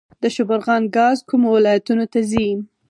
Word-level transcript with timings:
د 0.21 0.23
شبرغان 0.35 0.83
ګاز 0.95 1.17
کومو 1.29 1.47
ولایتونو 1.55 2.05
ته 2.13 2.19
ځي؟ 2.29 2.47